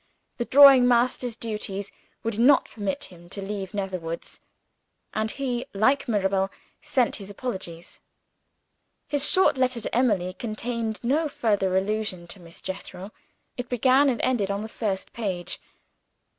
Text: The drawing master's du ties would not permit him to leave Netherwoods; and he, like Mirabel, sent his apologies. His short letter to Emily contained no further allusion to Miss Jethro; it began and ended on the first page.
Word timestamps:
The 0.37 0.45
drawing 0.45 0.87
master's 0.87 1.35
du 1.35 1.59
ties 1.59 1.91
would 2.23 2.39
not 2.39 2.65
permit 2.65 3.03
him 3.03 3.29
to 3.29 3.39
leave 3.39 3.75
Netherwoods; 3.75 4.41
and 5.13 5.29
he, 5.29 5.67
like 5.75 6.07
Mirabel, 6.07 6.49
sent 6.81 7.17
his 7.17 7.29
apologies. 7.29 7.99
His 9.07 9.29
short 9.29 9.59
letter 9.59 9.79
to 9.79 9.95
Emily 9.95 10.33
contained 10.33 11.03
no 11.03 11.29
further 11.29 11.77
allusion 11.77 12.25
to 12.29 12.39
Miss 12.39 12.61
Jethro; 12.61 13.11
it 13.57 13.69
began 13.69 14.09
and 14.09 14.19
ended 14.23 14.49
on 14.49 14.63
the 14.63 14.67
first 14.67 15.13
page. 15.13 15.59